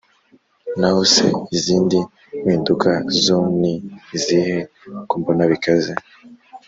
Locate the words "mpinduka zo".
2.43-3.37